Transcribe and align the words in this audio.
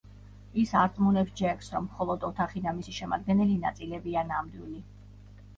ის 0.61 0.71
არწმუნებს 0.83 1.35
ჯეკს 1.41 1.69
რომ 1.75 1.85
მხოლოდ 1.89 2.25
ოთახი 2.29 2.63
და 2.65 2.73
მისი 2.79 2.97
შემადგენელი 3.01 3.59
ნაწილებია 3.67 4.29
ნამდვილი. 4.31 4.83